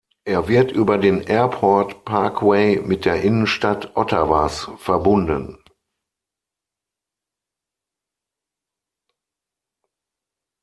[0.23, 5.59] Er wird über den Airport Parkway mit der Innenstadt Ottawas verbunden.